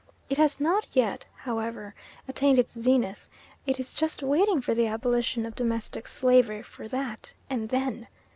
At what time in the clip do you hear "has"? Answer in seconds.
0.39-0.59